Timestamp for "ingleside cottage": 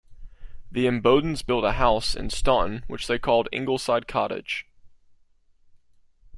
3.57-4.65